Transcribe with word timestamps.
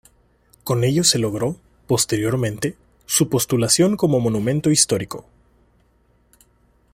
Con 0.63 0.83
ello 0.83 1.03
se 1.03 1.19
logró, 1.19 1.57
posteriormente, 1.85 2.75
su 3.05 3.29
postulación 3.29 3.97
como 3.97 4.19
Monumento 4.19 4.71
Histórico. 4.71 5.27